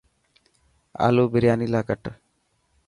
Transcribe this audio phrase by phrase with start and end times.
[1.07, 2.03] آلو برياني لاءِ ڪٽ.